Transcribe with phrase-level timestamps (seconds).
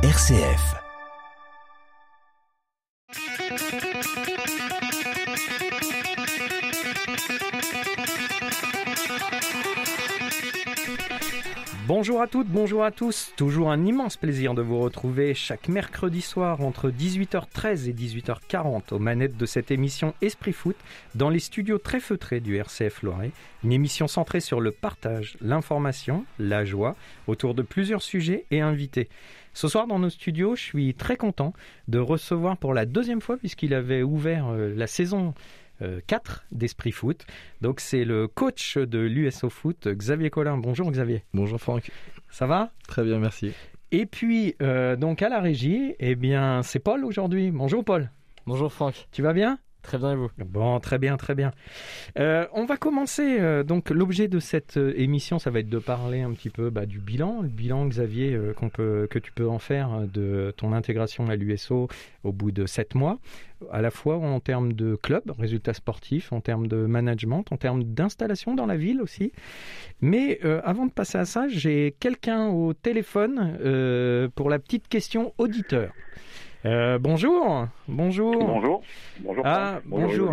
[0.00, 0.76] RCF.
[11.88, 13.32] Bonjour à toutes, bonjour à tous.
[13.34, 18.98] Toujours un immense plaisir de vous retrouver chaque mercredi soir entre 18h13 et 18h40 aux
[19.00, 20.76] manettes de cette émission Esprit Foot
[21.16, 23.32] dans les studios très feutrés du RCF Loiret.
[23.64, 26.94] Une émission centrée sur le partage, l'information, la joie
[27.26, 29.08] autour de plusieurs sujets et invités.
[29.58, 31.52] Ce soir dans nos studios, je suis très content
[31.88, 35.34] de recevoir pour la deuxième fois puisqu'il avait ouvert euh, la saison
[36.06, 37.26] 4 d'Esprit Foot.
[37.60, 40.58] Donc c'est le coach de l'USO Foot, Xavier Collin.
[40.58, 41.24] Bonjour Xavier.
[41.34, 41.90] Bonjour Franck.
[42.30, 42.70] Ça va?
[42.86, 43.50] Très bien, merci.
[43.90, 47.50] Et puis euh, donc à la régie, eh bien c'est Paul aujourd'hui.
[47.50, 48.12] Bonjour Paul.
[48.46, 49.08] Bonjour Franck.
[49.10, 49.58] Tu vas bien?
[49.82, 50.30] Très bien et vous?
[50.38, 51.52] Bon, très bien, très bien.
[52.18, 53.38] Euh, on va commencer.
[53.40, 56.68] euh, donc, l'objet de cette euh, émission, ça va être de parler un petit peu
[56.68, 61.36] bah, du bilan, le bilan Xavier que tu peux en faire de ton intégration à
[61.36, 61.88] l'USO
[62.24, 63.18] au bout de sept mois,
[63.70, 67.84] à la fois en termes de club, résultats sportifs, en termes de management, en termes
[67.84, 69.32] d'installation dans la ville aussi.
[70.00, 75.92] Mais avant de passer à ça, j'ai quelqu'un au téléphone pour la petite question auditeur.
[76.64, 78.34] Euh, bonjour, bonjour.
[78.44, 78.82] Bonjour.
[79.20, 79.42] Bonjour.
[79.46, 80.32] Ah, bonjour.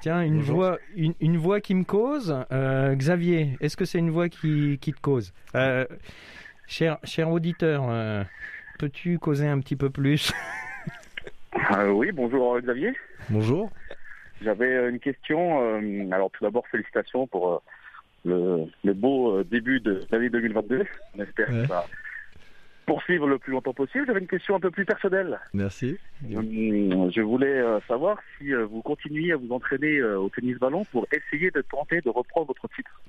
[0.00, 0.56] Tiens, une Bonjour.
[0.56, 2.34] voix, une, une voix qui me cause.
[2.52, 5.84] Euh, Xavier, est-ce que c'est une voix qui, qui te cause euh,
[6.66, 8.22] cher, cher auditeur, euh,
[8.78, 10.32] peux-tu causer un petit peu plus
[11.76, 12.92] Euh, oui, bonjour Xavier.
[13.28, 13.70] Bonjour.
[14.40, 15.58] J'avais une question.
[16.12, 17.60] alors tout d'abord, félicitations pour
[18.24, 20.84] le, le beau début de l'année 2022.
[21.16, 21.62] On espère Ouais.
[21.62, 21.86] que ça va
[22.88, 24.04] poursuivre le plus longtemps possible.
[24.06, 25.38] J'avais une question un peu plus personnelle.
[25.52, 25.98] Merci.
[26.34, 30.56] Hum, Je voulais euh, savoir si euh, vous continuez à vous entraîner euh, au tennis
[30.58, 33.00] ballon pour essayer de tenter de reprendre votre titre.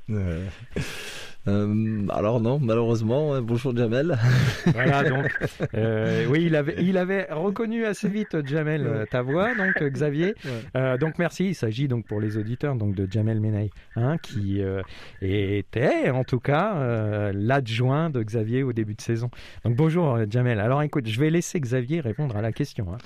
[1.48, 3.34] Euh, alors non, malheureusement.
[3.34, 4.18] hein, bonjour Jamel.
[4.73, 5.26] Voilà, donc,
[5.73, 10.36] euh, oui, il avait, il avait reconnu assez vite, Jamel, ta voix, donc euh, Xavier.
[10.46, 10.52] Ouais.
[10.76, 14.62] Euh, donc merci, il s'agit donc pour les auditeurs donc de Jamel Menei, hein, qui
[14.62, 14.81] euh,
[15.22, 19.30] était en tout cas euh, l'adjoint de Xavier au début de saison.
[19.66, 20.59] Donc bonjour Jamel.
[20.59, 22.88] Alors écoute, je vais laisser Xavier répondre à la question.
[22.94, 22.97] hein.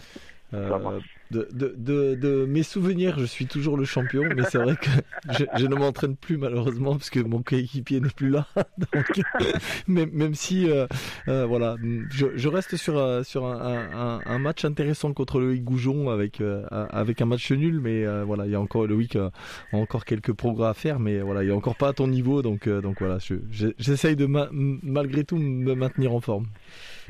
[1.33, 4.89] De, de, de, de mes souvenirs, je suis toujours le champion, mais c'est vrai que
[5.37, 8.45] je, je ne m'entraîne plus malheureusement parce que mon coéquipier n'est plus là.
[8.93, 9.21] Donc,
[9.87, 10.85] même, si, euh,
[11.27, 11.75] euh, voilà,
[12.11, 16.39] je, je reste sur euh, sur un, un, un match intéressant contre Loïc Goujon avec
[16.39, 19.31] euh, avec un match nul, mais euh, voilà, il y a encore Loïc a
[19.71, 22.69] encore quelques progrès à faire, mais voilà, il est encore pas à ton niveau, donc
[22.69, 26.45] donc voilà, je- je- j'essaye de ma- malgré tout me maintenir en forme.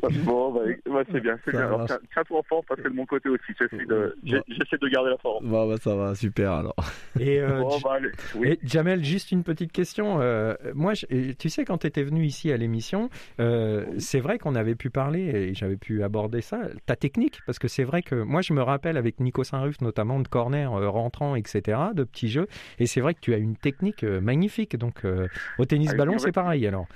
[0.26, 1.62] Bon, bah, bah, c'est bien, c'est bien.
[1.68, 4.88] Alors, tiens- Tiens-toi en forme parce que de mon côté aussi, j'essaie de, j'essaie de
[4.88, 5.50] garder la forme.
[5.50, 6.76] Bah, bah ça va, super alors.
[7.20, 8.10] Et euh, Bon, bah, allez.
[8.36, 8.48] Oui.
[8.50, 10.20] Et Jamel, juste une petite question.
[10.22, 13.10] Euh, moi, je- tu sais, quand tu étais venu ici à l'émission,
[13.40, 17.60] euh, c'est vrai qu'on avait pu parler et j'avais pu aborder ça, ta technique, parce
[17.60, 20.90] que c'est vrai que moi, je me rappelle avec Nico Saint-Ruf, notamment de corner euh,
[20.90, 22.48] rentrant, etc., de petits jeux,
[22.80, 24.76] et c'est vrai que tu as une technique magnifique.
[24.78, 25.28] Donc, euh,
[25.58, 26.88] au tennis Ah, ballon, c'est pareil alors.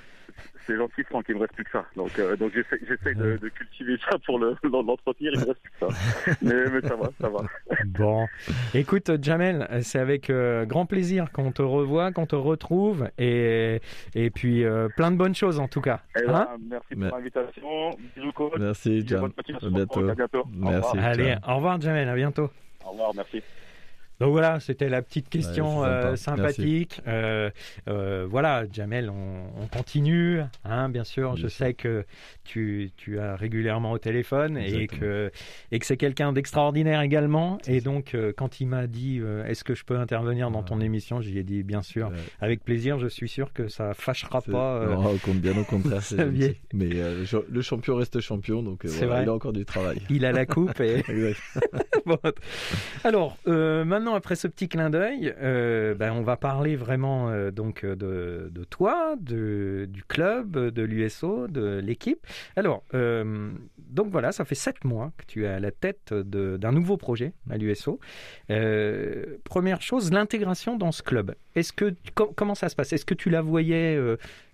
[0.66, 1.86] C'est gentil, Franck, il me reste plus que ça.
[1.96, 5.60] Donc, euh, donc j'essaie, j'essaie de, de cultiver ça pour le, l'entretenir, il me reste
[5.62, 6.36] plus que ça.
[6.42, 7.38] Mais, mais ça va, ça va.
[7.86, 8.26] Bon,
[8.74, 13.80] écoute Jamel, c'est avec euh, grand plaisir qu'on te revoit, qu'on te retrouve, et,
[14.14, 16.00] et puis euh, plein de bonnes choses en tout cas.
[16.16, 17.90] Et Hein là, merci pour l'invitation.
[18.16, 18.52] Bisous, coach.
[18.58, 19.20] Merci Bisous, Jam.
[19.22, 20.00] bonne continuation, À bientôt.
[20.00, 20.40] Franck, À bientôt.
[20.40, 20.88] Au Merci.
[20.90, 21.04] revoir.
[21.06, 22.50] Allez, au revoir Jamel, à bientôt.
[22.84, 23.42] Au revoir, merci.
[24.20, 26.36] Donc voilà, c'était la petite question Ouais, euh, sympa.
[26.52, 27.00] sympathique.
[27.06, 27.50] Euh,
[27.88, 31.36] euh, voilà, Jamel, on, on continue, hein, bien sûr.
[31.36, 32.04] Je sais que
[32.44, 35.30] tu, tu as régulièrement au téléphone et que,
[35.70, 37.58] et que c'est quelqu'un d'extraordinaire également.
[37.68, 41.38] Et donc, quand il m'a dit est-ce que je peux intervenir dans ton émission, j'y
[41.38, 42.16] ai dit bien sûr, Ouais.
[42.40, 42.98] avec plaisir.
[42.98, 44.86] Je suis sûr que ça fâchera pas.
[44.86, 46.16] Non, bien au contraire, c'est.
[46.72, 50.00] Mais le- champion reste champion, donc voilà, il a encore du travail.
[50.10, 51.40] Il a la coupe et Exact.
[52.06, 52.16] Bon.
[53.04, 53.84] Alors, euh,
[54.14, 58.64] après ce petit clin d'œil, euh, ben, on va parler vraiment euh, donc euh, de,
[58.64, 62.26] toi, du club, de l'USO, de l'équipe.
[62.56, 66.96] Alors, donc voilà, ça fait sept mois que tu es à la tête d'un nouveau
[66.96, 67.98] projet à l'USO.
[69.44, 71.34] Première chose, l'intégration dans ce club.
[71.54, 72.92] Est-ce que com- comment ça se passe?
[72.92, 73.98] Est-ce que tu la voyais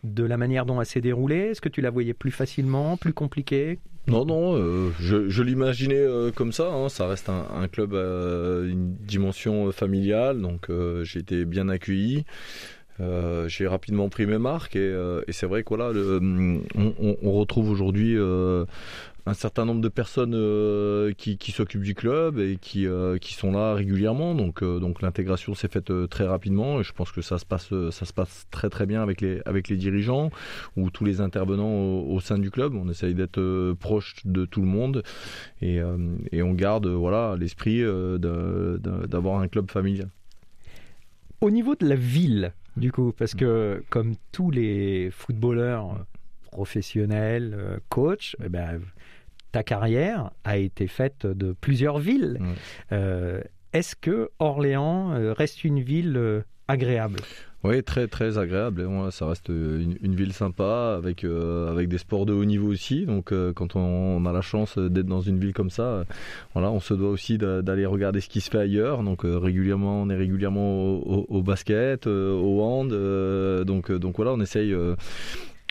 [0.05, 1.51] de la manière dont elle s'est déroulée?
[1.51, 3.79] Est-ce que tu la voyais plus facilement, plus compliquée?
[4.06, 6.71] Non, non, euh, je, je l'imaginais euh, comme ça.
[6.71, 6.89] hein.
[6.91, 11.69] Ça reste un, un club à une dimension euh, familiale, donc euh, j'ai été bien
[11.71, 12.25] accueilli.
[12.99, 14.95] j'ai rapidement pris mes marques et,
[15.31, 15.91] c'est vrai que voilà,
[16.77, 18.17] on, retrouve aujourd'hui
[19.26, 23.53] un certain nombre de personnes euh, qui, s'occupent du club et qui, euh, qui sont
[23.53, 24.35] là régulièrement.
[24.35, 27.73] Donc, euh, donc l'intégration s'est faite très rapidement et je pense que ça se passe,
[27.91, 30.31] ça se passe très très bien avec les, avec les dirigeants
[30.76, 32.75] ou tous les intervenants au, sein du club.
[32.75, 35.03] On essaye d'être proche de tout le monde
[35.62, 35.81] et,
[36.32, 40.09] et on garde voilà l'esprit d'avoir un club familial.
[41.41, 46.06] Au niveau de la ville, du coup, parce que comme tous les footballeurs
[46.50, 48.81] professionnels, coachs, eh ben,
[49.55, 52.41] ta carrière a été faite de plusieurs villes.
[52.91, 53.41] Euh,
[53.73, 57.21] est-ce que Orléans euh, reste une ville euh, agréable?
[57.62, 58.85] Oui, très très agréable.
[59.12, 63.06] ça reste une, ville sympa avec avec des sports de haut niveau aussi.
[63.06, 66.05] Donc quand on, a la chance d'être dans une ville comme ça,
[66.53, 69.03] voilà, on se doit aussi d'aller regarder ce qui se fait ailleurs.
[69.03, 72.91] Donc régulièrement, on est régulièrement au, basket, au hand.
[73.65, 74.77] donc donc voilà, on essaye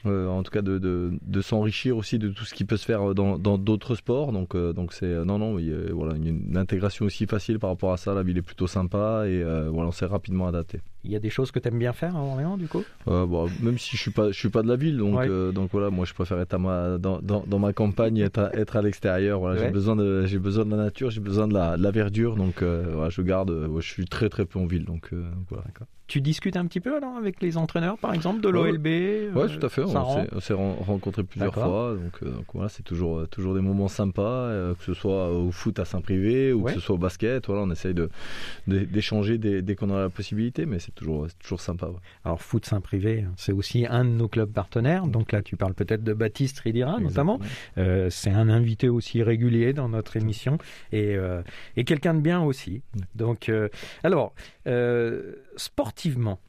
[0.05, 3.15] euh, en tout cas de, de, s'enrichir aussi de tout ce qui peut se faire
[3.15, 4.31] dans d'autres sports.
[4.31, 5.57] Donc euh, donc c'est non non
[5.93, 8.13] voilà une, intégration aussi facile par rapport à ça.
[8.13, 10.81] La ville est plutôt sympa et euh, voilà on s'est rapidement adapté.
[11.03, 12.83] Il y a des choses que tu aimes bien faire à Orléans, du coup?
[13.05, 15.89] Bon, Même si je suis pas, je suis pas de la ville, donc, donc voilà,
[15.89, 18.81] moi je préfère être à ma, dans, dans, dans ma campagne, être à, être à
[18.81, 19.39] l'extérieur.
[19.39, 21.91] Voilà, J'ai besoin de, j'ai besoin de la nature, j'ai besoin de la, de la
[21.91, 23.69] verdure, donc voilà, je garde.
[23.79, 25.11] je suis très très peu en ville, donc
[25.49, 25.65] voilà.
[26.05, 28.91] Tu discutes un petit peu alors avec les entraîneurs, par exemple, de l'OLB Oui,
[29.35, 29.81] euh, tout à fait.
[29.83, 31.95] On s'est rencontrés plusieurs fois.
[31.95, 35.51] Donc, euh, donc, voilà, c'est toujours, euh, toujours des moments sympas, que ce soit au
[35.51, 37.47] foot à Saint-Privé ou que ce soit au basket.
[37.47, 37.95] Voilà, on essaye
[38.67, 41.89] d'échanger de, dès, qu'on a la possibilité, mais c'est toujours, toujours sympa.
[42.23, 45.07] Alors, foot Saint-Privé, c'est aussi un de nos clubs partenaires.
[45.07, 47.39] Donc là, tu parles peut-être de Baptiste Ridira, notamment.
[47.75, 50.57] c'est un invité aussi régulier dans notre émission
[50.91, 51.15] et,
[51.75, 52.81] et quelqu'un de bien aussi.
[53.15, 53.51] Donc,
[54.03, 54.33] alors,
[55.55, 56.39] sportivement,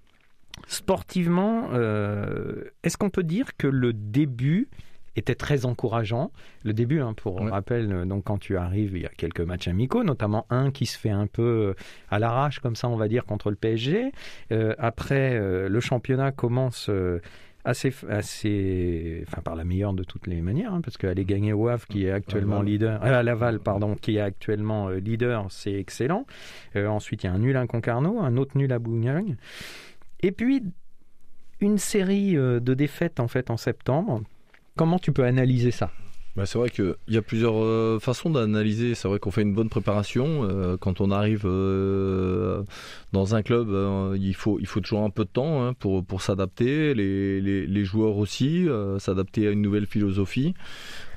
[0.67, 4.69] sportivement, euh, est-ce qu'on peut dire que le début
[5.17, 6.31] était très encourageant.
[6.65, 9.69] Le début, hein, pour rappel, euh, donc quand tu arrives, il y a quelques matchs
[9.69, 11.75] amicaux, notamment un qui se fait un peu euh,
[12.11, 14.13] à l'arrache, comme ça, on va dire, contre le PSG.
[14.79, 15.39] après,
[15.69, 16.91] le championnat commence
[17.65, 21.69] assez, assez, enfin par la meilleure de toutes les manières, hein, parce qu'aller gagner au
[21.69, 26.27] Havre, qui est actuellement leader, à Laval, pardon, qui est actuellement euh, leader, c'est excellent.
[26.77, 29.37] Euh, ensuite, il y a un nul à Concarneau, un autre nul à Bougnolles.
[30.21, 30.63] Et puis,
[31.61, 34.23] une série euh, de défaites en fait en septembre.
[34.77, 35.91] Comment tu peux analyser ça?
[36.37, 38.97] Bah, c'est vrai qu'il y a plusieurs euh, façons d'analyser.
[38.97, 40.43] C'est vrai qu'on fait une bonne préparation.
[40.43, 42.65] Euh, quand on arrive euh,
[43.13, 43.69] dans un club,
[44.19, 46.93] il, faut, toujours un peu de temps hein, pour, s'adapter.
[46.93, 48.67] Les, joueurs aussi,
[48.99, 50.55] s'adapter à une nouvelle philosophie.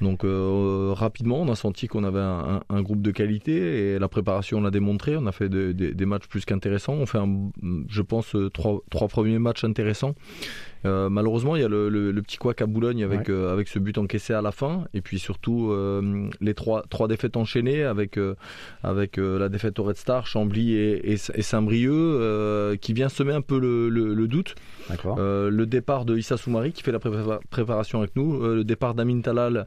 [0.01, 4.61] Donc rapidement, on a senti qu'on avait un, un, groupe de qualité et la préparation
[4.61, 5.17] l'a démontré.
[5.17, 6.93] On a fait des matchs plus qu'intéressants.
[6.93, 7.49] On fait, un,
[7.87, 10.15] je pense, trois, trois premiers matchs intéressants.
[10.85, 13.79] Euh, malheureusement, il y a le, le, petit couac à Boulogne avec, euh, avec ce
[13.79, 14.85] but encaissé à la fin.
[14.93, 18.19] Et puis surtout, euh, les trois, trois défaites enchaînées avec,
[18.83, 23.59] avec la défaite au Red Star, Chambly et, et, Saint-Brieuc, qui vient semer un peu
[23.59, 24.55] le, le doute.
[24.89, 29.65] le départ de Issa Soumari qui fait la préparation avec nous, le départ d'Amin Talal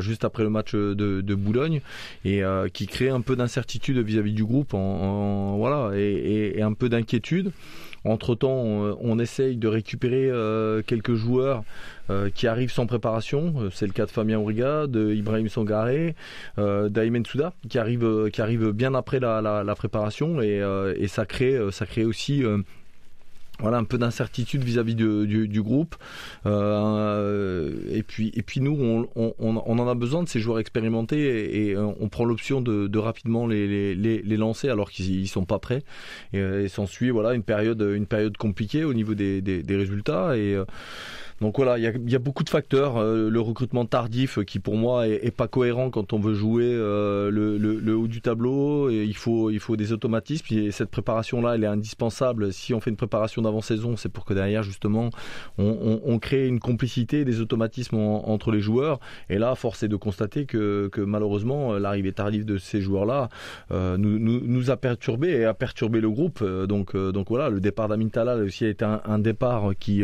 [0.00, 1.80] juste après le match de, Boulogne
[2.24, 2.42] et
[2.72, 7.52] qui crée un peu d'incertitude vis-à-vis du groupe en, voilà, et, un peu d'inquiétude.
[8.04, 11.64] Entre-temps, on, essaye de récupérer euh, quelques joueurs
[12.10, 13.54] euh, qui arrivent sans préparation.
[13.58, 16.14] Euh, c'est le cas de Fabien Ouriga, de Ibrahim Sangaré,
[16.56, 20.40] d'Aymen Souda, qui arrive, qui arrive bien après la, préparation.
[20.40, 20.62] Et,
[20.96, 22.44] et, ça, crée, ça crée aussi
[23.60, 25.96] voilà un peu d'incertitude vis-à-vis du, du, groupe.
[26.46, 30.58] Euh, et puis et puis nous on, on, on, en a besoin de ces joueurs
[30.58, 35.44] expérimentés et, on prend l'option de, de, rapidement les, les, les, lancer alors qu'ils sont
[35.44, 35.82] pas prêts.
[36.32, 40.36] Et, et s'ensuit voilà une période une période compliquée au niveau des, des, des résultats.
[40.36, 40.64] Et euh,
[41.40, 42.96] donc voilà, il y a, beaucoup de facteurs.
[42.96, 47.30] Euh, le recrutement tardif qui pour moi est, pas cohérent quand on veut jouer euh,
[47.30, 48.90] le, haut du tableau.
[48.90, 50.46] Il faut il faut des automatismes.
[50.52, 52.52] Et cette préparation là, elle est indispensable.
[52.52, 55.10] Si on fait une préparation d'avant-saison, c'est pour que derrière justement
[55.58, 58.98] on, crée une complicité, des automatismes entre les joueurs.
[59.30, 63.28] Et là, force est de constater que, malheureusement l'arrivée tardive de ces joueurs là
[63.70, 66.42] euh, nous, nous, a perturbé et a perturbé le groupe.
[66.44, 70.02] Donc donc voilà, le départ d'Amin Talal aussi a été un, un départ qui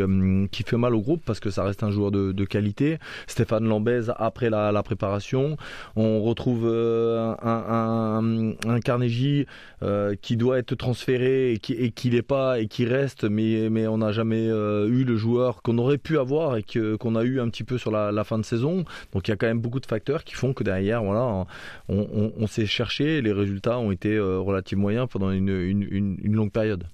[0.52, 2.98] qui fait mal au groupe parce que ça reste un joueur de, qualité.
[3.26, 5.56] Stéphane Lambez après la, préparation.
[5.96, 9.46] On retrouve euh, un, Carnegie
[9.82, 13.86] euh, qui doit être transféré et qui, et n'est pas et qui reste, mais, mais
[13.86, 17.22] on n'a jamais euh, eu le joueur qu'on aurait pu avoir et que, qu'on a
[17.22, 18.84] eu un petit peu sur la, fin de saison.
[19.12, 21.46] Donc il y a quand même beaucoup de facteurs qui font que derrière, voilà,
[21.88, 26.84] on, s'est cherché les résultats ont été relativement moyens pendant une longue période.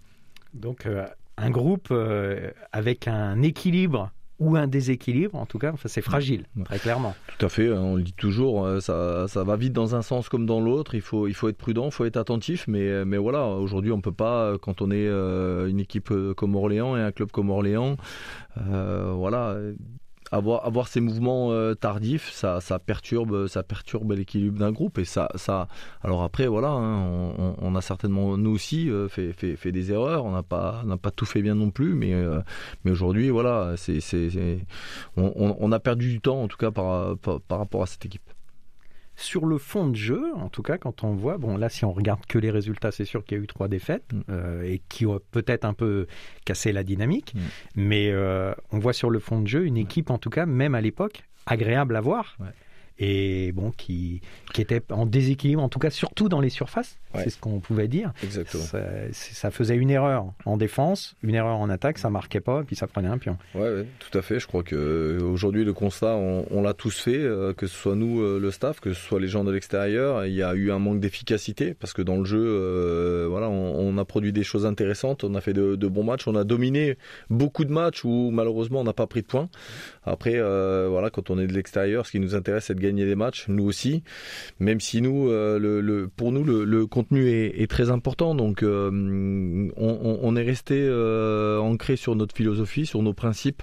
[0.55, 0.87] Donc,
[1.37, 1.93] un groupe
[2.73, 7.14] avec un équilibre ou un déséquilibre, en tout cas, enfin, c'est fragile, très clairement.
[7.38, 10.28] Tout à fait, hein, on le dit toujours, ça, ça, va vite dans un sens
[10.28, 13.18] comme dans l'autre, il faut, il faut être prudent, il faut être attentif, mais, mais
[13.18, 17.12] voilà, aujourd'hui on ne peut pas, quand on est une équipe comme Orléans et un
[17.12, 17.97] club comme Orléans,
[18.56, 19.56] voilà,
[20.31, 24.99] avoir, avoir ces mouvements euh, tardifs, ça, ça perturbe, ça perturbe l'équilibre d'un groupe.
[24.99, 25.69] Et ça, ça,
[26.03, 29.93] alors après, voilà, hein, on, on, a certainement nous aussi euh, fait, fait, fait, des
[29.93, 30.25] erreurs.
[30.25, 32.41] On n'a pas, n'a pas tout fait bien non plus, mais, euh,
[32.85, 34.31] mais aujourd'hui, voilà, c'est, c'est,
[35.17, 38.05] on, on, a perdu du temps en tout cas par, par, par rapport à cette
[38.07, 38.23] équipe
[39.21, 41.93] sur le fond de jeu, en tout cas, quand on voit, bon là, si on
[41.93, 44.21] regarde que les résultats, c'est sûr qu'il y a eu trois défaites mm.
[44.31, 46.07] euh, et qui ont peut-être un peu
[46.45, 47.41] cassé la dynamique, mm.
[47.77, 50.75] mais euh, on voit sur le fond de jeu une équipe, en tout cas, même
[50.75, 52.37] à l'époque, agréable à voir
[53.00, 54.21] et bon, qui,
[54.52, 56.99] qui était en déséquilibre, en tout cas surtout dans les surfaces.
[57.14, 58.12] C'est ce qu'on pouvait dire.
[58.23, 58.62] Exactement.
[59.12, 62.76] Ça, faisait une erreur en défense, une erreur en attaque, ça marquait pas, et puis
[62.76, 63.37] ça prenait un pion.
[63.54, 64.38] Ouais, ouais tout à fait.
[64.38, 67.97] Je crois que euh, aujourd'hui le constat, on, l'a tous fait, euh, que ce soit
[67.97, 70.25] nous, euh, le staff, que ce soit les gens de l'extérieur.
[70.26, 74.04] Il y a eu un manque d'efficacité parce que dans le jeu, voilà, on, a
[74.04, 76.97] produit des choses intéressantes, on a fait de, bons matchs, on a dominé
[77.28, 79.49] beaucoup de matchs où malheureusement on n'a pas pris de points.
[80.04, 80.38] Après,
[80.88, 83.47] voilà, quand on est de l'extérieur, ce qui nous intéresse, c'est de gagner des matchs,
[83.49, 84.02] nous aussi.
[84.59, 88.35] Même si nous, le, pour nous, le, contenu est, très important.
[88.35, 93.62] Donc, euh, on, est resté euh, ancré sur notre philosophie, sur nos principes,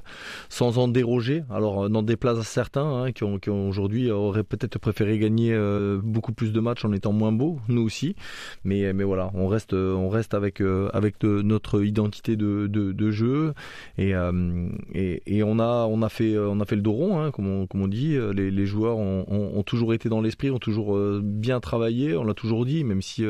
[0.50, 1.44] sans en déroger.
[1.50, 5.58] Alors, euh, n'en déplace à certains hein, qui, ont, aujourd'hui auraient peut-être préféré gagner
[6.04, 8.16] beaucoup plus de matchs en étant moins beaux, nous aussi.
[8.64, 13.54] Mais, mais voilà, on reste, on reste avec, avec notre identité de, jeu
[13.98, 17.68] et, on a, on a fait, on a fait le dos rond, hein, comme, on,
[17.68, 18.18] comme on dit.
[18.34, 22.16] Les, les joueurs ont, ont, toujours été dans l'esprit, ont toujours bien travaillé.
[22.16, 23.26] On l'a toujours dit, même si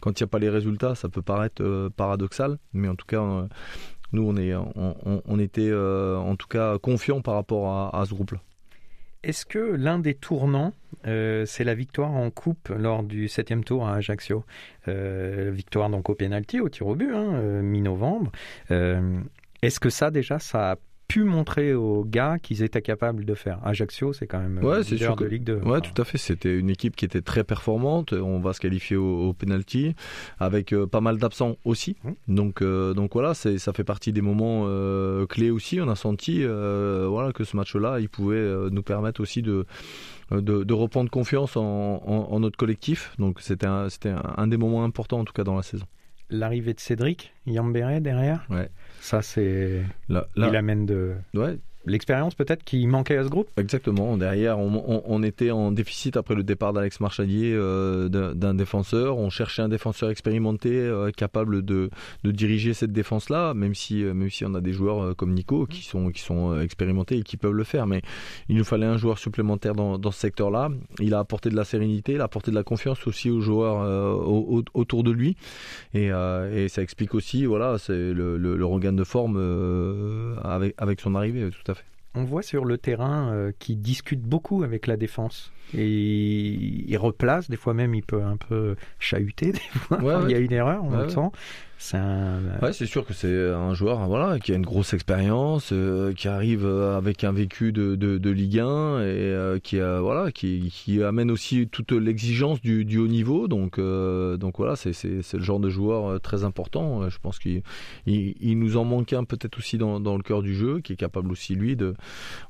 [0.00, 3.06] quand il n'y a pas les résultats, ça peut paraître euh, paradoxal, mais en tout
[3.06, 3.46] cas, euh,
[4.12, 8.40] nous, on, est, on, était euh, en tout cas confiants par rapport à, ce groupe-là.
[9.22, 10.72] Est-ce que l'un des tournants,
[11.04, 14.44] c'est la victoire en coupe lors du septième tour à Ajaccio?
[14.86, 18.30] Victoire donc au pénalty, au tir au but, hein, mi-novembre.
[18.70, 20.76] Est-ce que ça déjà, ça a
[21.08, 23.58] pu montrer aux gars qu'ils étaient capables de faire.
[23.64, 25.60] Ajaccio, c'est quand même ouais, c'est sûr de Ligue 2.
[25.64, 26.18] Ouais, tout à fait.
[26.18, 28.12] C'était une équipe qui était très performante.
[28.12, 29.94] On va se qualifier au, penalty
[30.38, 31.96] avec euh, pas mal d'absents aussi.
[32.02, 32.34] Mmh.
[32.34, 35.80] Donc, euh, donc voilà, ça fait partie des moments euh, clés aussi.
[35.80, 39.66] On a senti voilà, que ce match-là, il pouvait nous permettre aussi de,
[40.30, 43.12] de, reprendre confiance en, en, notre collectif.
[43.18, 45.86] Donc c'était un, c'était un, des moments importants en tout cas dans la saison.
[46.28, 48.44] L'arrivée de Cédric Yambéré derrière.
[48.50, 48.68] Ouais.
[49.00, 49.82] Ça, c'est.
[50.08, 51.14] Il amène de.
[51.34, 53.48] Ouais, l'expérience peut-être qui manquait à ce groupe?
[53.56, 54.16] Exactement.
[54.16, 59.18] Derrière, on, était en déficit après le départ d'Alex Marchadier euh, d'un défenseur.
[59.18, 61.90] On cherchait un défenseur expérimenté euh, capable de,
[62.24, 65.82] diriger cette défense-là, même si, euh, même si on a des joueurs comme Nico qui
[65.82, 67.86] sont, qui sont expérimentés et qui peuvent le faire.
[67.86, 68.02] Mais
[68.48, 70.70] il nous fallait un joueur supplémentaire dans, ce secteur-là.
[71.00, 73.76] Il a apporté de la sérénité, il a apporté de la confiance aussi aux joueurs
[74.74, 75.36] autour de lui.
[75.94, 76.10] Et,
[76.68, 79.36] ça explique aussi voilà, le, le, regain de forme
[80.42, 81.75] avec, avec son arrivée, tout à fait
[82.16, 85.52] on voit sur le terrain euh, qu'il discute beaucoup avec la défense.
[85.76, 90.24] Et il replace, des fois même il peut un peu chahuter, des fois.
[90.24, 91.30] il y a une erreur, on le sent.
[91.78, 91.98] C'est
[92.62, 96.26] Ouais, c'est sûr que c'est un joueur voilà, qui a une grosse expérience, euh, qui
[96.26, 101.30] arrive euh, avec un vécu de, de, Ligue 1 et euh, qui, voilà, qui, amène
[101.30, 103.46] aussi toute l'exigence du, du, haut niveau.
[103.46, 107.08] Donc, donc voilà, c'est le genre de joueur très important.
[107.08, 107.62] Je pense qu'il
[108.06, 110.96] il, nous en manque un peut-être aussi dans, dans le cœur du jeu, qui est
[110.96, 111.94] capable aussi lui de,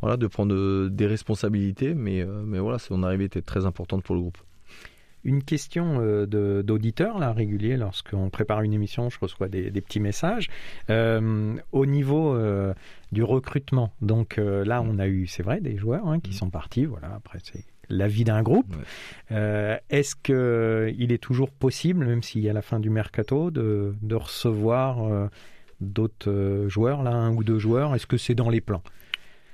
[0.00, 1.94] voilà, de prendre des responsabilités.
[1.94, 4.38] Mais, mais voilà, son arrivée était très importante pour le groupe
[5.26, 10.48] une question euh, d'auditeurs là régulier lorsqu'on prépare une émission, je reçois des, petits messages
[10.88, 12.72] euh, au niveau euh,
[13.10, 13.92] du recrutement.
[14.00, 16.34] Donc là, on a eu, c'est vrai, des joueurs hein, qui mm.
[16.34, 16.84] sont partis.
[16.84, 18.74] Voilà, après c'est la vie d'un groupe.
[19.30, 23.94] Est-ce que il est toujours possible, même s'il y a la fin du mercato, de,
[24.00, 25.28] de recevoir
[25.80, 27.94] d'autres joueurs là, un ou deux joueurs?
[27.94, 28.82] Est-ce que c'est dans les plans?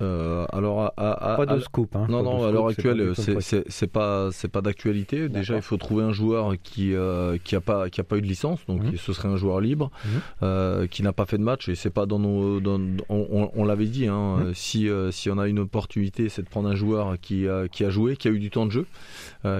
[0.02, 1.94] Euh, alors, à, pas de scoop.
[1.94, 5.28] Hein, non, non, à l'heure actuelle, c'est pas c'est pas d'actualité.
[5.28, 8.22] Déjà, il faut trouver un joueur qui euh, qui a pas qui a pas eu
[8.22, 8.96] de licence, donc mhm.
[8.96, 10.20] ce serait un joueur libre mhm.
[10.42, 12.60] euh, qui n'a pas fait de match et c'est pas dans nos
[13.08, 14.06] on, l'avait dit.
[14.06, 14.54] Hein, mhm.
[14.54, 18.16] Si si on a une opportunité, c'est de prendre un joueur qui qui a joué,
[18.16, 18.86] qui a eu du temps de jeu,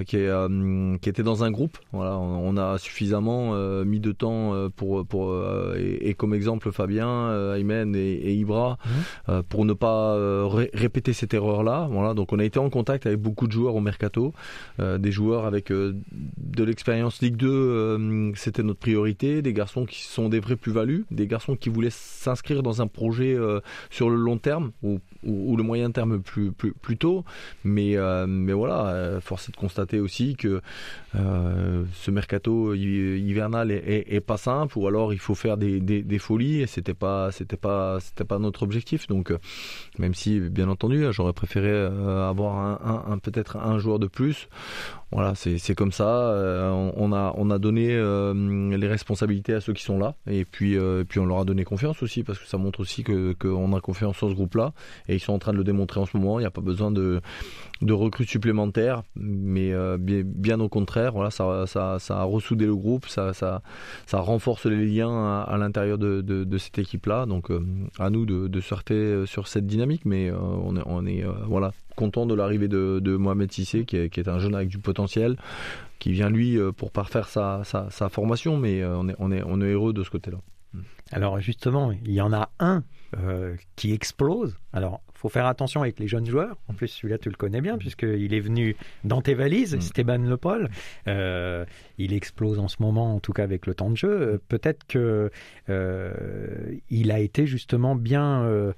[0.07, 1.79] qui est qui était dans un groupe.
[1.93, 5.37] Voilà, on, a suffisamment mis de temps pour pour
[5.77, 8.79] et, comme exemple Fabien, Aymen et, et Ibra
[9.49, 10.17] pour ne pas
[10.73, 11.89] répéter cette erreur-là.
[11.91, 14.33] Voilà, donc on a été en contact avec beaucoup de joueurs au mercato,
[14.79, 20.41] des joueurs avec de l'expérience Ligue 2, c'était notre priorité, des garçons qui sont des
[20.41, 23.37] vrais plus-values, des garçons qui voulaient s'inscrire dans un projet
[23.91, 24.73] sur le long terme
[25.25, 27.25] ou, le moyen terme plus, plus, plus tôt.
[27.65, 30.61] Mais, mais voilà, force est de constater aussi que
[31.15, 36.67] ce mercato hivernal est, pas simple, ou alors il faut faire des, des, folies, et
[36.67, 39.07] c'était pas, c'était pas, c'était pas notre objectif.
[39.07, 39.39] Donc, euh,
[39.99, 42.57] même si, bien entendu, j'aurais préféré euh, avoir
[43.11, 44.49] un, peut-être un joueur de plus.
[45.13, 46.09] Voilà, c'est comme ça.
[46.09, 50.79] Euh, on, a, on a donné les responsabilités à ceux qui sont là, et puis,
[50.79, 54.23] on leur a donné confiance aussi, parce que ça montre aussi que qu'on a confiance
[54.23, 54.73] en ce groupe-là,
[55.09, 56.39] et ils sont en train de le démontrer en ce moment.
[56.39, 57.21] Il n'y a pas besoin de
[57.83, 63.35] recrues supplémentaires, mais bien, au contraire, voilà, ça, ça, ça, a ressoudé le groupe, ça,
[63.35, 63.61] ça,
[64.13, 67.27] renforce les liens à, l'intérieur de, cette équipe-là.
[67.27, 67.51] Donc
[67.99, 72.27] à nous de, de sortir sur cette dynamique, mais on est, on est voilà content
[72.27, 75.37] de l'arrivée de, de, Mohamed Sissé, qui est, qui est, un jeune avec du potentiel,
[75.99, 79.61] qui vient lui pour parfaire sa, sa, sa formation, mais on est, on, est, on
[79.61, 80.39] est heureux de ce côté-là.
[81.13, 82.83] Alors justement, il y en a un
[83.77, 84.57] qui explose.
[84.73, 86.57] Alors faut faire attention avec les jeunes joueurs.
[86.67, 89.81] En plus, celui-là, tu le connais bien, puisqu'il est venu dans tes valises, mm.
[89.81, 90.69] Stéban Le Paul.
[91.07, 91.65] Euh,
[91.97, 94.11] il explose en ce moment, en tout cas avec le temps de jeu.
[94.11, 95.31] Euh, peut-être que
[95.69, 96.13] euh,
[96.91, 98.73] il a été justement bien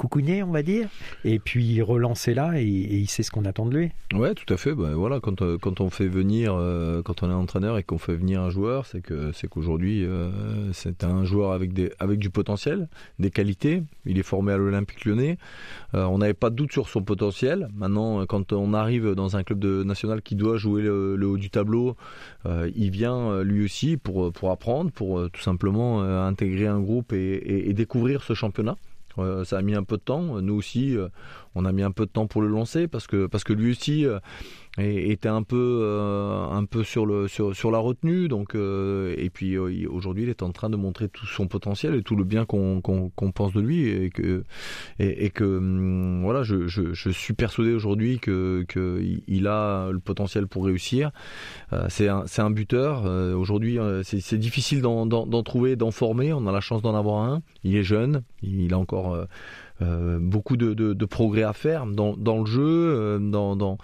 [0.00, 0.88] coucougner, on va dire,
[1.26, 3.90] et puis relancer là, et, il sait ce qu'on attend de lui.
[4.14, 4.74] Ouais, tout à fait.
[4.74, 7.98] Ben, voilà, quand, euh, quand on fait venir, euh, quand on est entraîneur et qu'on
[7.98, 12.18] fait venir un joueur, c'est que c'est qu'aujourd'hui euh, c'est un joueur avec des avec
[12.18, 12.88] du potentiel,
[13.18, 13.82] des qualités.
[14.06, 15.36] Il est formé à l'Olympique Lyonnais.
[15.92, 17.68] on n'avait pas de doute sur son potentiel.
[17.74, 21.50] Maintenant, quand on arrive dans un club de national qui doit jouer le, haut du
[21.50, 21.96] tableau,
[22.46, 27.74] il vient lui aussi pour pour apprendre, pour tout simplement intégrer un groupe et, et
[27.74, 28.76] découvrir ce championnat.
[29.18, 30.40] Euh, ça a mis un peu de temps.
[30.40, 31.08] Nous aussi, euh,
[31.54, 33.72] on a mis un peu de temps pour le lancer parce que parce que lui
[33.72, 34.18] aussi euh,
[34.78, 38.28] était un peu un peu sur le sur, sur la retenue.
[38.28, 42.16] Donc et puis aujourd'hui, il est en train de montrer tout son potentiel et tout
[42.16, 44.44] le bien qu'on qu'on pense de lui et que
[44.98, 50.46] et, que hum, voilà, je, je, je, suis persuadé aujourd'hui que qu'il a le potentiel
[50.46, 51.10] pour réussir.
[51.88, 53.04] c'est un c'est un buteur.
[53.36, 56.32] aujourd'hui, c'est difficile d'en trouver, d'en former.
[56.32, 57.42] On a la chance d'en avoir un.
[57.64, 58.22] Il est jeune.
[58.42, 59.26] Il a encore
[59.82, 63.78] euh, euh, beaucoup de, progrès à faire dans, le jeu, euh, dans,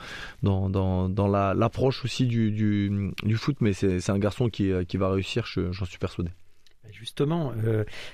[1.54, 6.30] l'approche aussi du, foot, mais c'est un garçon qui, qui va réussir, j'en suis persuadé.
[6.92, 7.52] Justement,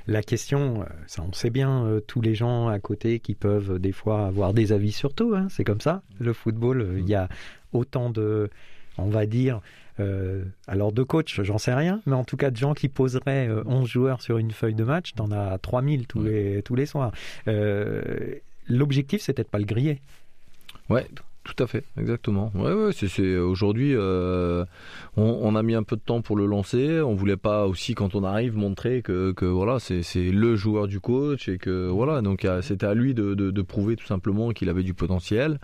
[0.06, 0.86] la question,
[1.18, 4.92] on sait bien, tous les gens à côté qui peuvent des fois avoir des avis
[4.92, 7.28] sur tout, hein, c'est comme ça, le football, il y a
[7.72, 8.48] autant de,
[8.98, 9.60] on va dire,
[10.00, 13.48] euh, alors de coach, j'en sais rien, mais en tout cas de gens qui poseraient
[13.66, 16.86] 11 euh, joueurs sur une feuille de match, t'en as 3000 tous, les, tous les
[16.86, 17.12] soirs.
[17.48, 18.34] Euh,
[18.68, 20.00] l'objectif, c'était de pas le griller.
[20.88, 21.06] Ouais,
[21.44, 22.52] tout à fait, exactement.
[22.54, 24.64] Ouais, ouais, c'est, aujourd'hui, euh,
[25.16, 27.00] on, a mis un peu de temps pour le lancer.
[27.00, 31.48] On voulait pas aussi, quand on arrive, montrer que, voilà, c'est, le joueur du coach
[31.48, 34.94] et que voilà, donc c'était à lui de, de, prouver tout simplement qu'il avait du
[34.94, 35.58] potentiel.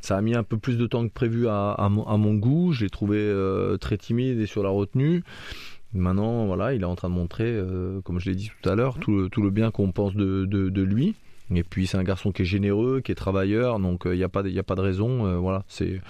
[0.00, 2.72] Ça a mis un peu plus de temps que prévu à, à, mon, goût.
[2.72, 5.24] Je l'ai trouvé euh, très timide et sur la retenue.
[5.94, 8.76] Maintenant, voilà, il est en train de montrer, euh, comme je l'ai dit tout à
[8.76, 11.16] l'heure, tout le, tout le bien qu'on pense de, de lui.
[11.52, 14.22] Et puis c'est un garçon qui est généreux, qui est travailleur, donc il euh, n'y
[14.22, 15.26] a, pas de, a pas de raison.
[15.26, 16.00] Euh, voilà, c'est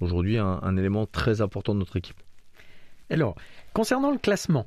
[0.00, 2.20] aujourd'hui un, élément très important de notre équipe.
[3.10, 3.34] Alors,
[3.72, 4.66] concernant le classement,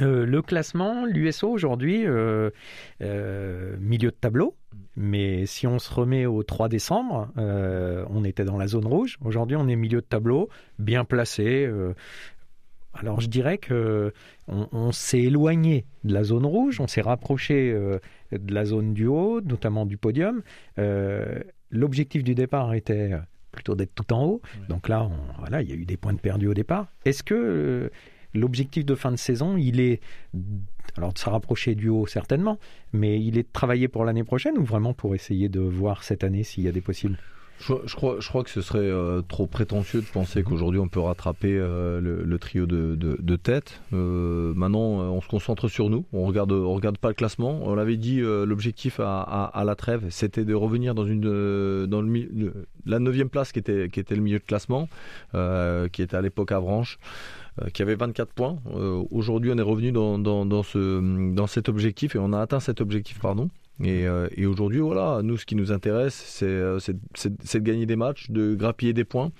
[0.00, 2.50] euh, le classement, l'USO aujourd'hui, milieu
[3.00, 4.56] de tableau,
[4.96, 9.18] mais si on se remet au 3 décembre, on était dans la zone rouge.
[9.24, 11.70] Aujourd'hui, on est milieu de tableau, bien placé.
[12.94, 14.12] Alors je dirais que
[14.48, 17.74] on s'est éloigné de la zone rouge, on s'est rapproché
[18.38, 20.42] de la zone du haut, notamment du podium.
[20.78, 23.12] Euh, l'objectif du départ était
[23.52, 24.42] plutôt d'être tout en haut.
[24.68, 26.88] Donc là, voilà, il y a eu des points de perdu au départ.
[27.04, 27.90] Est-ce que euh,
[28.34, 30.00] l'objectif de fin de saison, il est
[30.96, 32.58] alors de se rapprocher du haut certainement,
[32.92, 36.24] mais il est de travailler pour l'année prochaine ou vraiment pour essayer de voir cette
[36.24, 37.18] année s'il y a des possibles?
[37.60, 40.44] Je, crois, je crois que ce serait euh, trop prétentieux de penser mhm.
[40.46, 43.80] qu'aujourd'hui on peut rattraper euh, le, trio de, de, tête.
[43.92, 46.04] Euh, maintenant, on se concentre sur nous.
[46.12, 47.60] On regarde, on regarde pas le classement.
[47.62, 51.20] On l'avait dit, l'objectif à, à, la trêve, c'était de revenir dans une
[51.86, 54.88] dans le, la neuvième place qui était qui était le milieu de classement,
[55.32, 56.98] qui était à l'époque à Branche
[57.72, 58.58] qui avait 24 points.
[59.12, 62.58] Aujourd'hui, on est revenu dans, dans, dans, ce, dans cet objectif et on a atteint
[62.58, 63.48] cet objectif, pardon.
[63.82, 68.30] Euh, et, aujourd'hui, voilà, nous, ce qui nous intéresse, euh, c'est, de gagner des matchs,
[68.30, 69.32] de grappiller des points.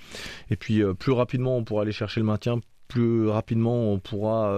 [0.51, 4.55] Et puis, euh, plus rapidement on pourra aller chercher le maintien, plus rapidement on pourra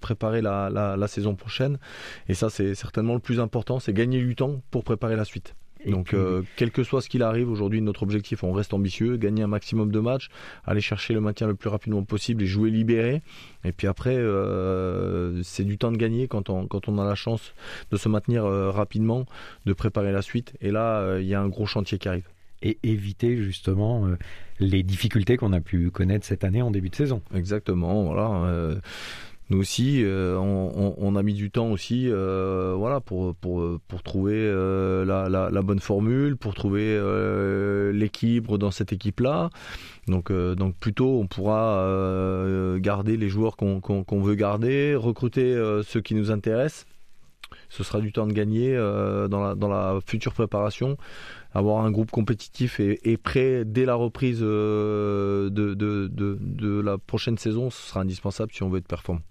[0.00, 1.78] préparer la, la saison prochaine.
[2.28, 5.54] Et ça, c'est certainement le plus important, c'est gagner du temps pour préparer la suite.
[5.86, 9.42] Donc, euh, quel que soit ce qu'il arrive, aujourd'hui, notre objectif, on reste ambitieux, gagner
[9.42, 10.28] un maximum de matchs,
[10.64, 13.22] aller chercher le maintien le plus rapidement possible et jouer libéré.
[13.64, 17.14] Et puis après, euh, c'est du temps de gagner quand on, quand on a la
[17.14, 17.54] chance
[17.90, 19.26] de se maintenir euh, rapidement,
[19.66, 20.54] de préparer la suite.
[20.60, 22.28] Et là, il y a un gros chantier qui arrive.
[22.60, 24.08] Et éviter justement
[24.58, 27.22] les difficultés qu'on a pu connaître cette année en début de saison.
[27.32, 28.80] Exactement, voilà
[29.50, 33.34] nous aussi, euh, on, a mis du temps aussi, euh, voilà, pour
[34.04, 37.00] trouver euh, la, bonne formule, pour trouver
[37.92, 39.48] l'équilibre dans cette équipe-là.
[40.06, 41.86] Donc donc plutôt, on pourra
[42.78, 46.86] garder les joueurs qu'on veut garder, recruter ceux qui nous intéressent.
[47.70, 50.98] Ce sera du temps de gagner dans la future préparation
[51.54, 57.70] avoir un groupe compétitif et, prêt dès la reprise de, de, de, la prochaine saison,
[57.70, 59.22] ce sera indispensable si on veut être performant.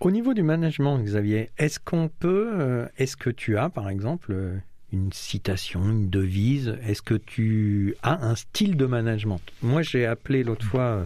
[0.00, 4.30] Au niveau du management, Xavier, est-ce qu'on peut, euh, est-ce que tu as par exemple
[4.30, 4.56] euh,
[4.92, 6.78] une citation, une devise?
[6.86, 9.40] Est-ce que tu as un style de management?
[9.60, 11.04] Moi, j'ai appelé l'autre fois euh,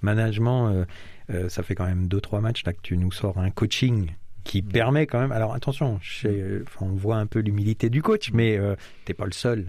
[0.00, 0.86] management,
[1.48, 4.10] ça fait quand même deux trois matchs là que tu nous sors un coaching
[4.42, 5.32] qui permet quand même.
[5.32, 6.00] Alors attention,
[6.80, 9.66] on voit un peu l'humilité du coach, mais tu t'es pas le seul.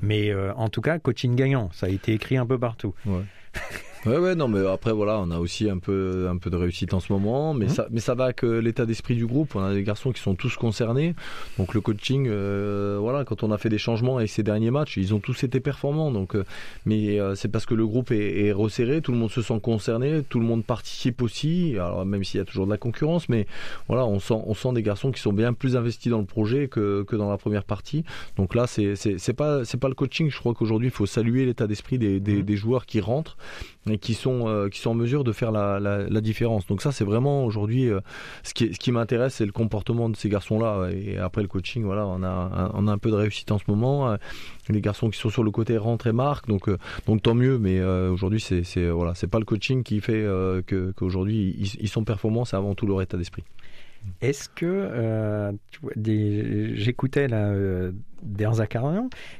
[0.00, 2.94] Mais en tout cas, coaching gagnant, ça a été écrit un peu partout.
[3.04, 3.22] Ouais.
[4.04, 6.92] Ouais, ouais, non, mais après, voilà, on a aussi un peu, un peu de réussite
[6.92, 7.70] en ce moment, mais, mhm.
[7.70, 9.54] ça, mais ça va que l'état d'esprit du groupe.
[9.54, 11.14] On a des garçons qui sont tous concernés.
[11.56, 14.96] Donc, le coaching, euh, voilà, quand on a fait des changements avec ces derniers matchs,
[14.96, 16.10] ils ont tous été performants.
[16.10, 16.44] Donc, euh,
[16.84, 19.60] mais euh, c'est parce que le groupe est, est, resserré, tout le monde se sent
[19.60, 21.74] concerné, tout le monde participe aussi.
[21.74, 23.46] Alors, même s'il y a toujours de la concurrence, mais
[23.86, 26.66] voilà, on sent, on sent des garçons qui sont bien plus investis dans le projet
[26.66, 28.04] que, que dans la première partie.
[28.36, 30.28] Donc là, c'est, c'est, pas, c'est pas le coaching.
[30.28, 32.42] Je crois qu'aujourd'hui, il faut saluer l'état d'esprit des, des, mhm.
[32.42, 33.36] des joueurs qui rentrent
[33.90, 36.66] et qui sont euh, qui sont en mesure de faire la, la, différence.
[36.66, 38.00] Donc ça c'est vraiment aujourd'hui euh,
[38.42, 41.48] ce qui ce qui m'intéresse c'est le comportement de ces garçons là et après le
[41.48, 44.10] coaching voilà on a on a un peu de réussite en ce moment.
[44.10, 44.16] Euh,
[44.68, 46.70] les garçons qui sont sur le côté rentrent et marquent donc
[47.06, 50.22] donc tant mieux mais aujourd'hui c'est c'est voilà c'est pas le coaching qui fait
[50.66, 53.42] que qu'aujourd'hui ils, ils sont performants c'est avant tout leur état d'esprit.
[54.20, 55.52] Est-ce que euh,
[56.74, 57.92] j'écoutais là euh,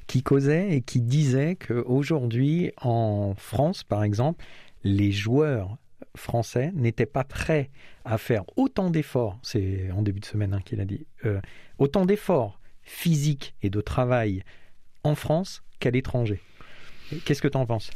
[0.07, 4.45] qui causait et qui disait qu'aujourd'hui en France par exemple
[4.85, 5.79] les joueurs
[6.17, 7.71] français n'étaient pas prêts
[8.05, 11.41] à faire autant d'efforts, c'est en début de semaine hein, qu'il a dit, euh,
[11.79, 14.43] autant d'efforts physiques et de travail
[15.05, 16.41] en France qu'à l'étranger.
[17.25, 17.91] Qu'est-ce que tu en penses?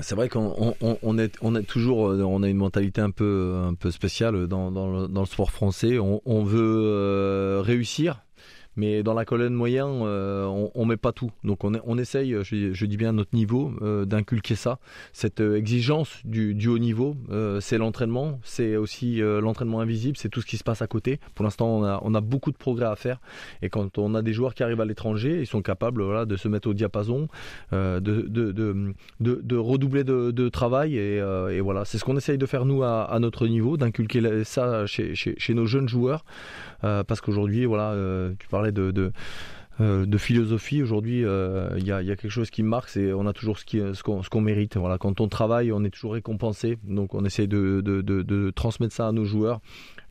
[0.00, 3.74] C'est vrai qu'on on, est, est toujours, euh, on a une mentalité un peu, un
[3.74, 5.98] peu spéciale dans, le, sport français.
[5.98, 8.22] On, on veut euh, réussir,
[8.78, 11.32] mais dans la colonne moyenne, euh, on, on met pas tout.
[11.42, 14.78] Donc on, essaye, je, dis bien à notre niveau, euh, d'inculquer ça,
[15.12, 17.16] cette euh, exigence du, haut niveau.
[17.60, 21.18] c'est l'entraînement, c'est aussi l'entraînement invisible, c'est tout ce qui se passe à côté.
[21.34, 23.20] Pour l'instant, on a, beaucoup de progrès à faire.
[23.62, 26.46] Et quand on a des joueurs qui arrivent à l'étranger, ils sont capables de se
[26.46, 27.26] mettre au diapason,
[27.72, 30.96] de, redoubler de, travail.
[30.96, 35.16] Et, voilà, c'est ce qu'on essaye de faire nous à, notre niveau, d'inculquer ça chez,
[35.16, 36.24] chez, chez, nos jeunes joueurs.
[36.80, 37.96] parce qu'aujourd'hui, voilà,
[38.38, 39.12] tu parlais de,
[39.80, 40.82] euh, de, philosophie.
[40.82, 44.22] Aujourd'hui, euh, il y, a, quelque chose qui marque, c'est on a toujours ce qu'on
[44.22, 44.76] ce mérite.
[44.76, 46.78] Voilà, quand on travaille, on est toujours récompensé.
[46.82, 49.60] Donc, on essaie de, de, transmettre ça à nos joueurs.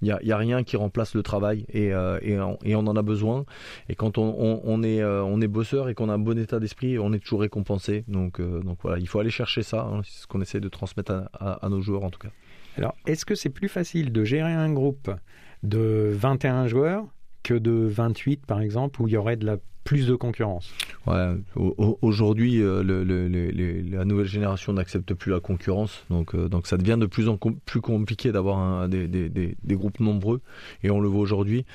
[0.02, 3.44] Il n'y a, rien qui remplace le travail et, euh, et, on, en a besoin.
[3.90, 7.12] Et quand on, est, on est bosseur et qu'on a un bon état d'esprit, on
[7.12, 8.06] est toujours récompensé.
[8.08, 9.82] Donc, donc voilà, il faut aller chercher ça.
[9.82, 10.02] Hein.
[10.06, 12.30] c'est ce qu'on essaie de transmettre à nos joueurs en tout cas.
[12.78, 15.10] Alors, est-ce que c'est plus facile de gérer un groupe
[15.64, 17.06] de 21 joueurs
[17.48, 19.56] que de 28 par exemple où il y aurait de la
[19.86, 20.74] plus de concurrence.
[22.02, 22.84] Aujourd'hui, euh,
[23.90, 27.38] la nouvelle génération n'accepte plus la concurrence, donc, euh, donc ça devient de plus en
[27.38, 30.42] plus compliqué d'avoir des, groupes nombreux,
[30.84, 31.66] et on le voit aujourd'hui,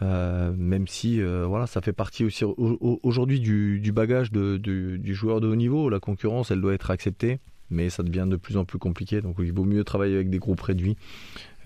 [0.00, 5.56] euh, même si voilà, ça fait partie aussi aujourd'hui du, bagage du joueur de haut
[5.56, 5.90] niveau.
[5.90, 7.38] La concurrence, elle doit être acceptée
[7.70, 9.20] mais ça devient de plus en plus compliqué.
[9.20, 10.96] Donc il vaut mieux travailler avec des groupes réduits.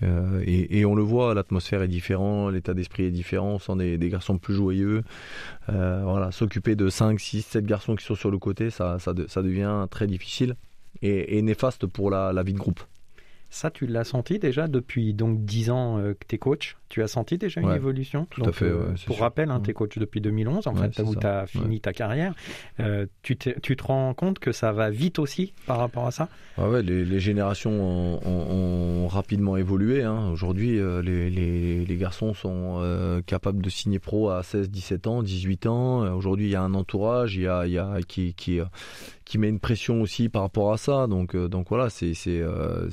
[0.01, 4.09] Euh, et, on le voit, l'atmosphère est différente, l'état d'esprit est différent, on sent des,
[4.09, 5.03] garçons plus joyeux.
[5.69, 9.13] Euh, voilà, s'occuper de 5, 6, 7 garçons qui sont sur le côté, ça, ça,
[9.13, 10.55] devient très difficile
[11.01, 12.81] et, néfaste pour la, vie de groupe.
[13.49, 16.75] Ça, tu l'as senti déjà depuis donc 10 ans euh, que tu es coach?
[16.93, 18.71] Tu as senti déjà une évolution Tout à fait.
[19.07, 21.91] pour rappel, hein, tu es coach depuis 2011, en fait, où tu as fini ta
[21.91, 22.35] carrière.
[23.23, 26.29] tu, tu, te rends compte que ça va vite aussi par rapport à ça?
[26.59, 30.03] Ah ouais, les, générations ont, rapidement évolué.
[30.03, 30.29] Hein.
[30.31, 35.65] Aujourd'hui, les, les, les, garçons sont capables de signer pro à 16, 17 ans, 18
[35.65, 36.15] ans.
[36.15, 38.59] Aujourd'hui, il y a un entourage, il y a, il y a qui, qui,
[39.25, 41.07] qui met une pression aussi par rapport à ça.
[41.07, 42.87] Donc, euh, donc voilà, c'est euh,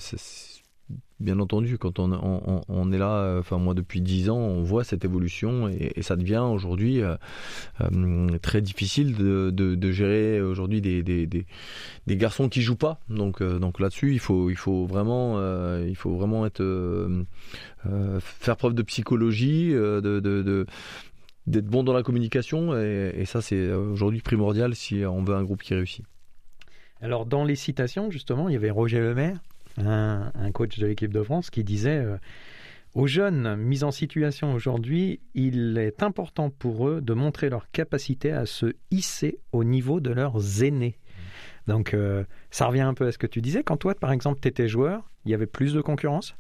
[1.19, 5.05] bien entendu, quand on, est là, euh, enfin moi depuis 10 ans, on voit cette
[5.05, 7.03] évolution et, ça devient aujourd'hui
[8.43, 11.47] très difficile de, gérer aujourd'hui des,
[12.09, 13.01] garçons qui jouent pas.
[13.09, 15.39] Donc, là-dessus, il faut, vraiment,
[15.81, 16.65] il faut vraiment être
[18.21, 19.75] faire preuve de psychologie,
[21.47, 25.43] d'être bon dans la communication et, et ça c'est aujourd'hui primordial si on veut un
[25.43, 26.05] groupe qui réussit.
[27.03, 29.39] Alors, dans les citations, justement, il y avait Roger Lemaire,
[29.79, 32.17] un, un coach de l'équipe de France, qui disait euh,
[32.95, 38.33] Aux jeunes mis en situation aujourd'hui, il est important pour eux de montrer leur capacité
[38.33, 40.97] à se hisser au niveau de leurs aînés.
[41.67, 43.63] Donc, euh, ça revient un peu à ce que tu disais.
[43.63, 46.35] Quand toi, par exemple, tu étais joueur, il y avait plus de concurrence?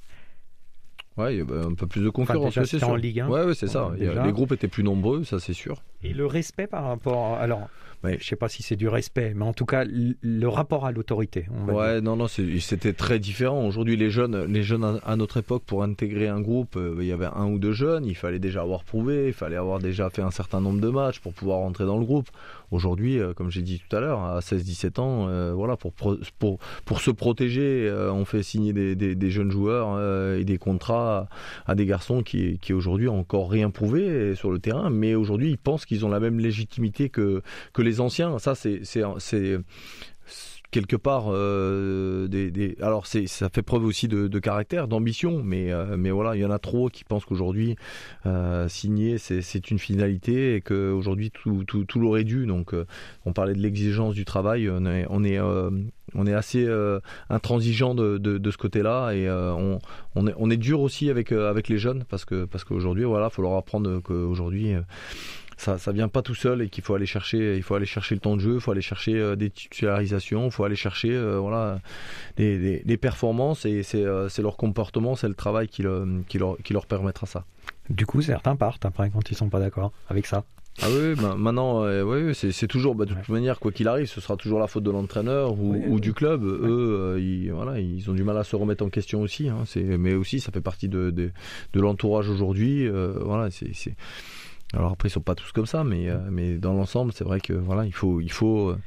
[1.16, 2.56] Ouais, il y avait un peu plus de concurrence.
[2.56, 3.28] Enfin, déjà, en Ligue 1.
[3.28, 3.92] Ouais, c'est ça.
[3.98, 5.82] Les groupes étaient plus nombreux, ça c'est sûr.
[6.02, 7.34] Et le respect par rapport.
[7.34, 7.68] Alors,
[8.04, 10.92] je ne sais pas si c'est du respect, mais en tout cas, le rapport à
[10.92, 11.46] l'autorité.
[11.68, 13.66] Ouais, non, non, c'était très différent.
[13.66, 17.12] Aujourd'hui, les jeunes, les jeunes à notre époque, pour intégrer un groupe, euh, il y
[17.12, 20.22] avait un ou deux jeunes, il fallait déjà avoir prouvé, il fallait avoir déjà fait
[20.22, 22.28] un certain nombre de matchs pour pouvoir rentrer dans le groupe.
[22.70, 26.58] Aujourd'hui, euh, comme j'ai dit tout à l'heure, à 16-17 ans, euh, voilà, pour, pour,
[26.84, 30.00] pour se protéger, on fait signer des, des, jeunes joueurs
[30.36, 31.28] et des contrats
[31.66, 35.50] à, des garçons qui, qui aujourd'hui ont encore rien prouvé sur le terrain, mais aujourd'hui,
[35.50, 39.58] ils pensent qu'ils ont la même légitimité que, que les anciens, ça c'est
[40.70, 45.96] quelque part euh, des, alors c'est ça fait preuve aussi de, caractère d'ambition mais euh,
[45.98, 47.76] mais voilà il y en a trop qui pensent qu'aujourd'hui
[48.26, 52.46] euh, signer c'est une finalité et qu'aujourd'hui tout, tout, l'aurait dû.
[52.46, 52.74] Donc
[53.26, 54.86] on parlait de l'exigence du travail on
[55.24, 55.40] est
[56.14, 56.68] on est assez
[57.28, 59.78] intransigeant de, ce côté-là et on,
[60.14, 63.30] on, est, on est dur aussi avec avec les jeunes parce que parce qu'aujourd'hui voilà
[63.30, 64.74] faut leur apprendre qu'aujourd'hui
[65.60, 68.14] ça ça vient pas tout seul et qu'il faut aller chercher il faut aller chercher
[68.14, 71.10] le temps de jeu il faut aller chercher euh, des titularisations il faut aller chercher
[71.12, 71.80] euh, voilà
[72.36, 75.84] des, des, performances et euh, c'est leur comportement c'est le travail qui,
[76.28, 77.44] qui, leur, qui leur permettra ça
[77.90, 80.44] du coup certains partent après quand ils sont pas d'accord avec ça
[80.82, 84.20] ah oui, bah, maintenant, ouais, c'est toujours, bah, de toute manière, quoi qu'il arrive, ce
[84.20, 86.42] sera toujours la faute de l'entraîneur ou, du club.
[86.44, 89.48] Eux, ils, voilà, ils ont du mal à se remettre en question aussi.
[89.48, 91.32] Hein, mais aussi, ça fait partie de, de,
[91.72, 92.88] de l'entourage aujourd'hui.
[92.88, 93.94] voilà, c'est
[94.74, 97.40] alors après, ils sont pas tous comme ça, mais, euh, mais dans l'ensemble, c'est vrai
[97.40, 98.78] que voilà, il faut, il faut, euh,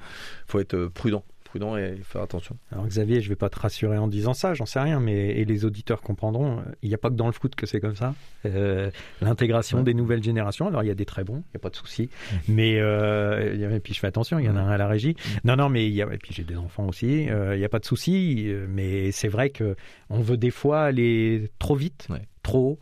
[0.48, 2.58] faut être prudent prudent et faire attention.
[2.72, 5.46] Alors Xavier, je vais pas te rassurer en disant ça, j'en sais rien, mais et
[5.46, 6.63] les auditeurs comprendront.
[6.82, 8.15] Il n'y a pas que dans le foot que c'est comme ça.
[8.48, 8.89] Euh,
[9.22, 10.67] l'intégration des nouvelles générations.
[10.67, 12.10] Alors il y a des très bons, il y a pas de souci.
[12.48, 15.15] Mais et puis je fais attention, il y en a un à la régie.
[15.43, 17.26] Non, non, mais il y a, et puis j'ai des enfants aussi.
[17.26, 19.76] il n'y a pas de souci, mais c'est vrai que
[20.10, 22.08] on veut des fois aller trop vite,
[22.41, 22.80] trop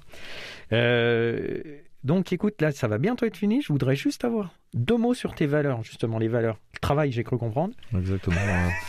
[0.69, 0.77] haut.
[2.03, 3.61] Donc écoute, là, ça va bientôt être fini.
[3.61, 6.57] Je voudrais juste avoir deux mots sur tes valeurs, justement, les valeurs.
[6.81, 7.73] travail, j'ai cru comprendre.
[7.95, 8.37] Exactement.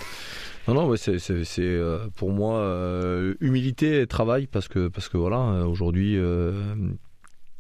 [0.68, 1.18] non, non, c'est
[1.58, 6.16] euh, pour moi euh, humilité et travail parce que parce que voilà, aujourd'hui.
[6.16, 6.74] Euh,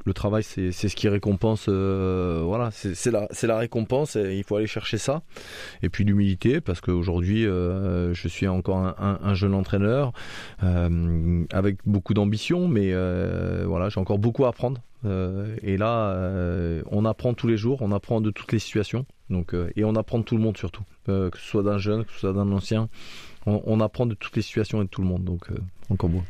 [0.04, 1.68] le travail, c'est ce qui récompense.
[1.68, 4.16] voilà, c'est la, la récompense.
[4.16, 5.22] Et il faut aller chercher ça.
[5.80, 10.12] Et puis l'humilité, parce qu'aujourd'hui, je suis encore un, un jeune entraîneur
[10.58, 12.92] avec beaucoup d'ambition, mais
[13.64, 14.80] voilà, j'ai encore beaucoup à apprendre.
[15.04, 19.06] Euh, et là, euh, on apprend tous les jours, on apprend de toutes les situations.
[19.30, 22.04] Donc, euh, et on apprend de tout le monde surtout, que ce soit d'un jeune,
[22.04, 22.88] que ce soit d'un ancien.
[23.46, 25.24] On, apprend de toutes les situations et de tout le monde.
[25.24, 25.48] Donc,
[25.90, 26.22] encore bon.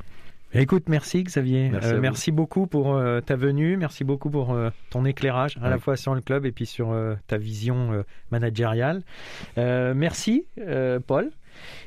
[0.55, 1.71] Écoute, merci Xavier.
[2.01, 3.77] Merci, beaucoup pour ta venue.
[3.77, 4.57] Merci beaucoup pour
[4.89, 9.03] ton éclairage, à la fois sur le club et puis sur ta vision managériale.
[9.57, 10.47] merci
[11.07, 11.33] Paul.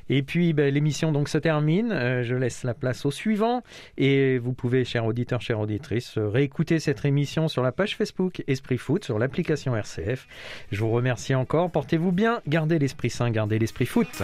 [0.09, 1.91] Et puis ben, l'émission donc se termine.
[1.91, 3.63] Euh, je laisse la place au suivant.
[3.97, 8.77] Et vous pouvez, chers auditeurs, chères auditrices, réécouter cette émission sur la page Facebook Esprit
[8.77, 10.27] Foot, sur l'application RCF.
[10.71, 11.71] Je vous remercie encore.
[11.71, 12.41] Portez-vous bien.
[12.47, 14.23] Gardez l'esprit sain, gardez l'esprit foot.